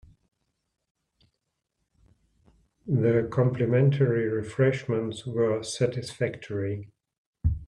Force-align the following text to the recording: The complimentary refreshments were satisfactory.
The 2.87 3.27
complimentary 3.29 4.27
refreshments 4.27 5.27
were 5.27 5.61
satisfactory. 5.61 6.89